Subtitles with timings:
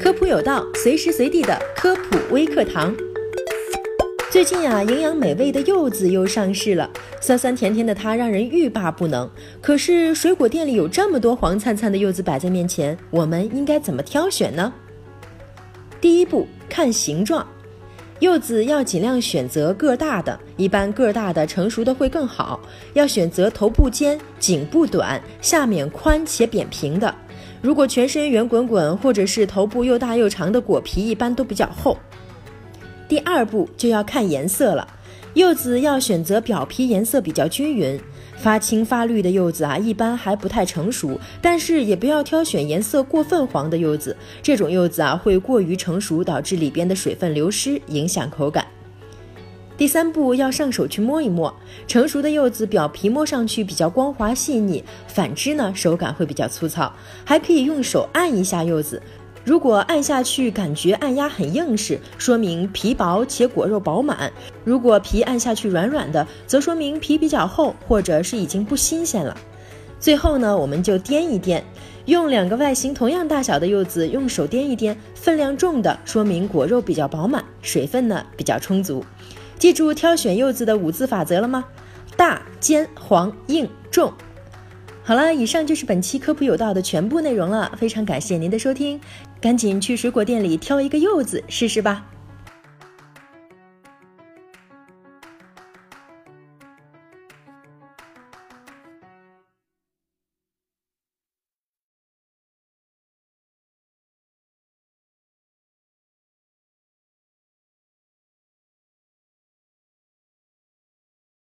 [0.00, 2.92] 科普有道，随时随地的科普微课堂。
[4.28, 9.30] 最近啊，营养美味的柚子又上市了，酸酸甜甜的它让人欲罢不能。
[9.60, 14.72] 可是水果店里有这么多黄灿灿的柚子摆在面前，我们应该怎么挑选呢？
[16.00, 17.46] 第一步，看形状，
[18.18, 22.58] 柚子要尽量选择个大的，一般个大的成熟的会更好。
[22.94, 27.14] 要选择头部尖、颈部短、下面宽且扁平的。
[27.62, 31.96] 如果全身圆滚滚，或者是头部又大又长的果皮，一般都比较厚。
[33.08, 34.86] 第二步就要看颜色了，
[35.34, 38.00] 柚子要选择表皮颜色比较均匀、
[38.36, 48.64] 发青发绿的柚子啊，一般还不太成熟，但是也不要挑选颜色过分黄的柚子，这种柚子啊会过于成熟，导致里边的水分流失，影响口感。
[49.80, 51.50] 第三步要上手去摸一摸，
[51.86, 56.92] 成熟的柚子表皮摸上去比较光滑细腻，反之呢手感会比较粗糙，
[57.24, 59.00] 还可以用手按一下柚子。
[59.42, 64.30] 如果按下去感觉按压很硬实，说明皮薄且果肉饱满；
[64.64, 69.34] 如果皮按下去软软的，则说明皮比较厚，或者是已经不新鲜了。
[69.98, 71.62] 最后呢，我们就掂一掂，
[72.04, 79.02] 用两个外形同样大小的柚子用手掂一掂，分量重的说明果肉比较饱满，水分呢比较充足。
[79.60, 81.62] 记住挑选柚子的五字法则了吗？
[82.16, 84.10] 大、尖、黄、硬、重。
[85.02, 87.70] 好了，以上就是本期科普有道的全部内容了。
[87.76, 88.98] 非常感谢您的收听，
[89.38, 92.06] 赶紧去水果店里挑一个柚子试试吧。